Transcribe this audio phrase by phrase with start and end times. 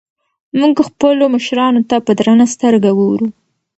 [0.59, 3.27] موږ خپلو مشرانو ته په درنه سترګه ګورو.